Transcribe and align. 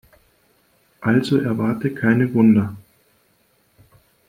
Also 1.01 1.37
erwarte 1.37 1.93
keine 1.93 2.33
Wunder. 2.33 2.75